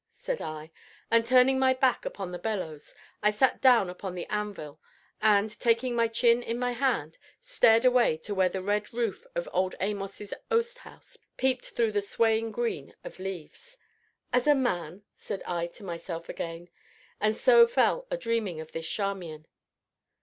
said 0.09 0.41
I, 0.41 0.71
and, 1.11 1.27
turning 1.27 1.59
my 1.59 1.75
back 1.75 2.05
upon 2.07 2.31
the 2.31 2.39
bellows, 2.39 2.95
I 3.21 3.29
sat 3.29 3.61
down 3.61 3.87
upon 3.87 4.15
the 4.15 4.25
anvil 4.33 4.81
and, 5.21 5.51
taking 5.59 5.93
my 5.93 6.07
chin 6.07 6.41
in 6.41 6.57
my 6.57 6.71
hand, 6.71 7.19
stared 7.43 7.85
away 7.85 8.17
to 8.23 8.33
where 8.33 8.49
the 8.49 8.63
red 8.63 8.91
roof 8.91 9.27
of 9.35 9.47
old 9.53 9.75
Amos's 9.79 10.33
oast 10.49 10.79
house 10.79 11.19
peeped 11.37 11.69
through 11.69 11.91
the 11.91 12.01
swaying 12.01 12.51
green 12.51 12.95
of 13.03 13.19
leaves. 13.19 13.77
"As 14.33 14.47
a 14.47 14.55
man?" 14.55 15.03
said 15.13 15.43
I 15.43 15.67
to 15.67 15.83
myself 15.83 16.29
again, 16.29 16.69
and 17.19 17.35
so 17.35 17.67
fell 17.67 18.07
a 18.09 18.17
dreaming 18.17 18.59
of 18.59 18.71
this 18.71 18.89
Charmian. 18.89 19.45